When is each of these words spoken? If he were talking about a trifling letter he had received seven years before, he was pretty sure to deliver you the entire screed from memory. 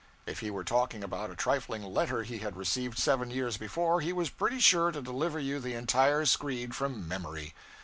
If 0.25 0.39
he 0.39 0.49
were 0.49 0.63
talking 0.63 1.03
about 1.03 1.29
a 1.29 1.35
trifling 1.35 1.83
letter 1.83 2.23
he 2.23 2.39
had 2.39 2.57
received 2.57 2.97
seven 2.97 3.29
years 3.29 3.57
before, 3.57 4.01
he 4.01 4.11
was 4.11 4.31
pretty 4.31 4.57
sure 4.59 4.91
to 4.91 4.99
deliver 4.99 5.37
you 5.39 5.59
the 5.59 5.75
entire 5.75 6.25
screed 6.25 6.73
from 6.75 7.07
memory. 7.07 7.53